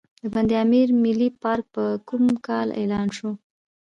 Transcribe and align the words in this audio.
د 0.21 0.23
بند 0.33 0.51
امیر 0.65 0.87
ملي 1.03 1.29
پارک 1.41 1.65
په 1.75 1.83
کوم 2.07 2.25
کال 2.47 2.67
اعلان 2.79 3.07
شو؟ 3.17 3.29